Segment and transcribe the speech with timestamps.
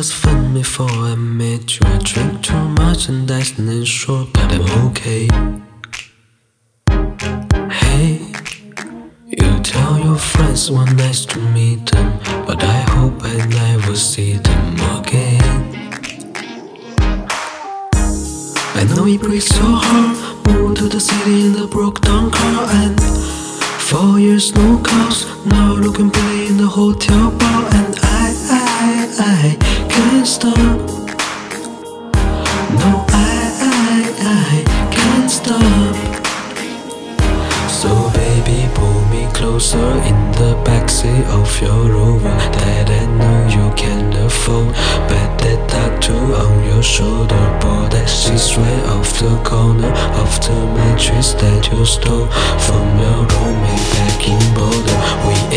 [0.00, 1.86] just fun before I met you.
[1.86, 5.28] I drink too much and that's not sure, but I'm okay.
[7.80, 8.32] Hey,
[9.26, 14.38] you tell your friends one nice to meet them, but I hope I never see
[14.48, 15.58] them again.
[18.80, 20.16] I know it breaks your heart.
[20.46, 22.98] Moved to the city in the broke down car and
[23.88, 25.26] four years no calls.
[25.44, 30.56] Now looking pretty in the hotel bar and I, I, I can't stop.
[32.80, 35.94] No, I, I, I can't stop.
[37.68, 43.74] So baby, pull me closer in the backseat of your Rover that I know you
[43.74, 44.74] can afford.
[45.08, 50.56] Bet that tattoo on your shoulder, pull that sheets right off the corner of the
[50.76, 52.28] mattress that you stole
[52.66, 54.98] from your roommate back in Boulder.
[55.26, 55.49] We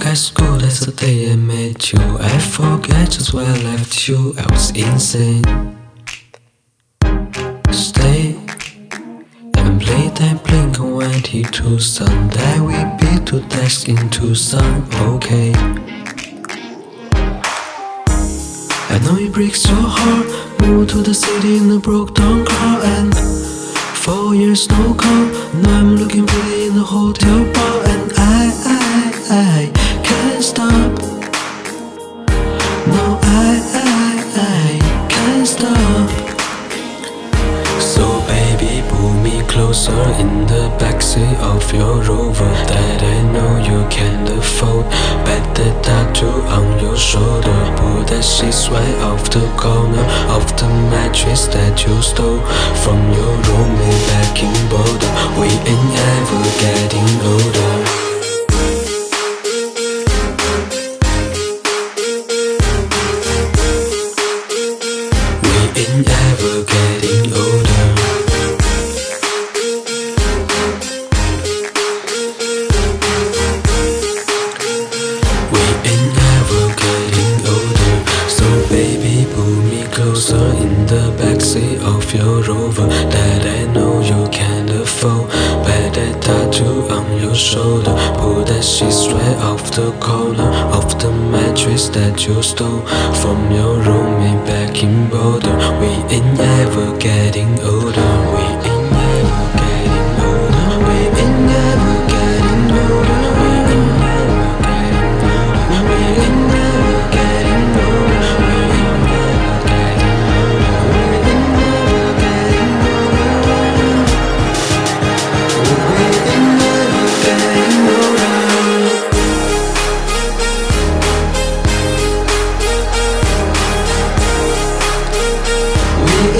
[0.00, 2.00] look as good as the day I met you.
[2.18, 4.34] I forget just where I left you.
[4.38, 5.44] I was insane.
[7.70, 8.36] Stay
[9.56, 12.79] and play that Blink 182 song that we
[13.10, 14.82] beat to death into Tucson.
[15.14, 15.52] Okay.
[18.92, 20.26] I know it breaks your heart.
[20.60, 23.14] Moved to the city in a broke down car and
[24.04, 25.26] four years no call.
[25.62, 28.80] Now I'm looking pretty in the hotel bar and I, I,
[29.30, 29.70] I
[30.04, 30.92] can't stop.
[32.94, 33.98] No, I, I,
[34.36, 35.99] I can't stop.
[39.50, 44.86] Closer in the backseat of your Rover that I know you can't afford.
[45.26, 50.68] Bet the tattoo on your shoulder, pull that sheets right off the corner of the
[50.94, 52.42] mattress that you stole
[52.82, 55.12] from your roommate back in Boulder.
[55.34, 56.79] We ain't ever getting
[87.30, 92.80] your shoulder, pull that sheets straight off the corner of the mattress that you stole
[93.22, 95.56] from your roommate back in Boulder.
[95.80, 98.29] We ain't never getting older.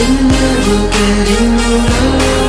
[0.00, 2.40] We're never getting love